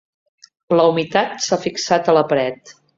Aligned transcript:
La 0.79 0.87
humitat 0.93 1.37
s'ha 1.49 1.63
fixat 1.69 2.13
a 2.15 2.21
la 2.21 2.29
paret. 2.35 2.79